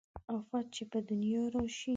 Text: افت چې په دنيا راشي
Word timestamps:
افت 0.35 0.65
چې 0.75 0.83
په 0.91 0.99
دنيا 1.09 1.43
راشي 1.53 1.89